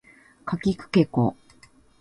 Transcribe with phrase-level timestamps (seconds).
[0.47, 1.35] かきくけこ